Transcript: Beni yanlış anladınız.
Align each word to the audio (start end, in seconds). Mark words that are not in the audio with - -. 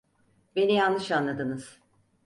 Beni 0.55 0.73
yanlış 0.73 1.11
anladınız. 1.11 1.79